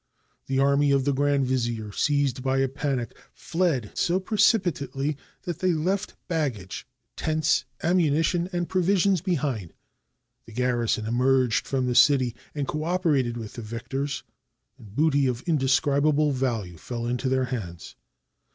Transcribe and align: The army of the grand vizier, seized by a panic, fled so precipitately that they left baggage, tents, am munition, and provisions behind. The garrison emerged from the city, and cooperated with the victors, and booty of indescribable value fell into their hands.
The 0.47 0.57
army 0.57 0.89
of 0.89 1.05
the 1.05 1.13
grand 1.13 1.45
vizier, 1.45 1.91
seized 1.91 2.41
by 2.41 2.57
a 2.57 2.67
panic, 2.67 3.15
fled 3.35 3.91
so 3.93 4.19
precipitately 4.19 5.15
that 5.43 5.59
they 5.59 5.73
left 5.73 6.15
baggage, 6.27 6.87
tents, 7.15 7.65
am 7.83 7.97
munition, 7.97 8.49
and 8.51 8.67
provisions 8.67 9.21
behind. 9.21 9.75
The 10.47 10.53
garrison 10.53 11.05
emerged 11.05 11.67
from 11.67 11.85
the 11.85 11.93
city, 11.93 12.33
and 12.55 12.67
cooperated 12.67 13.37
with 13.37 13.53
the 13.53 13.61
victors, 13.61 14.23
and 14.79 14.95
booty 14.95 15.27
of 15.27 15.43
indescribable 15.43 16.31
value 16.31 16.77
fell 16.77 17.05
into 17.05 17.29
their 17.29 17.45
hands. 17.53 17.95